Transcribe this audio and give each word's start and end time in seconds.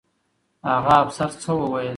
هغه 0.69 0.93
افسر 1.03 1.29
څه 1.41 1.51
وویل؟ 1.55 1.89